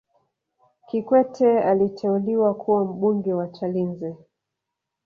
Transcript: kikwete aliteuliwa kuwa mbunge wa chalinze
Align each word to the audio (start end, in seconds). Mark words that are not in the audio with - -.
kikwete 0.87 1.59
aliteuliwa 1.61 2.53
kuwa 2.53 2.85
mbunge 2.85 3.33
wa 3.33 3.47
chalinze 3.47 4.15